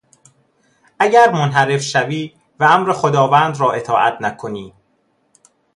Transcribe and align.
اگر 0.99 1.31
منحرف 1.31 1.81
شوی 1.81 2.33
و 2.59 2.63
امر 2.63 2.93
خداوند 2.93 3.59
را 3.59 3.71
اطاعت 3.71 4.17
نکنی... 4.21 4.73